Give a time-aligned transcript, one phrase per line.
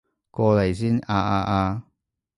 [0.31, 1.83] 過嚟先啊啊啊